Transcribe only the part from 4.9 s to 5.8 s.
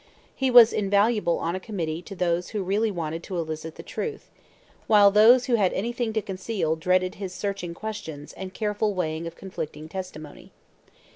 those who had